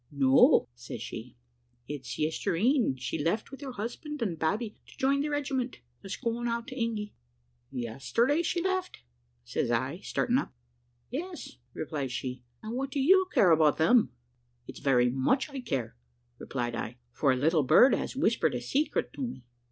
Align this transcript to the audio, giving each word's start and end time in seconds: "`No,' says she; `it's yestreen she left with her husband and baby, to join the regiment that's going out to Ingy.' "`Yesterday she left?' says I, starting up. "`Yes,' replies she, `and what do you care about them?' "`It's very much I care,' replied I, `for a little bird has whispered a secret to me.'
"`No,' 0.11 0.67
says 0.73 0.99
she; 0.99 1.37
`it's 1.87 2.17
yestreen 2.17 2.95
she 2.97 3.19
left 3.23 3.51
with 3.51 3.61
her 3.61 3.73
husband 3.73 4.19
and 4.23 4.39
baby, 4.39 4.71
to 4.87 4.97
join 4.97 5.21
the 5.21 5.29
regiment 5.29 5.77
that's 6.01 6.15
going 6.15 6.47
out 6.47 6.65
to 6.69 6.75
Ingy.' 6.75 7.11
"`Yesterday 7.71 8.43
she 8.43 8.63
left?' 8.63 9.01
says 9.43 9.69
I, 9.69 9.99
starting 9.99 10.39
up. 10.39 10.55
"`Yes,' 11.13 11.57
replies 11.75 12.11
she, 12.11 12.43
`and 12.63 12.73
what 12.73 12.89
do 12.89 12.99
you 12.99 13.27
care 13.31 13.51
about 13.51 13.77
them?' 13.77 14.09
"`It's 14.67 14.79
very 14.79 15.07
much 15.11 15.51
I 15.51 15.61
care,' 15.61 15.95
replied 16.39 16.75
I, 16.75 16.97
`for 17.15 17.31
a 17.31 17.37
little 17.37 17.61
bird 17.61 17.93
has 17.93 18.15
whispered 18.15 18.55
a 18.55 18.59
secret 18.61 19.13
to 19.13 19.21
me.' 19.27 19.43